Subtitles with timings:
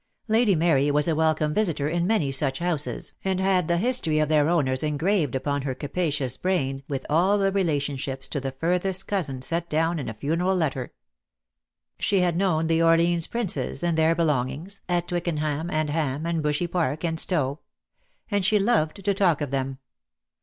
[0.27, 4.29] Lady Mary was a welcome visitor in many such houses, and had the history of
[4.29, 9.43] their owners engraved upon her capacious brain, with all the relationships, to the furthest cousin,
[9.43, 10.91] set down as in a funeral letter.
[11.99, 16.65] She had known the Orleans Princes and their belongings, at Twickenham and Ham, and Bushey
[16.65, 17.59] Park, and Stowe;
[18.31, 19.77] and she loved to talk of them.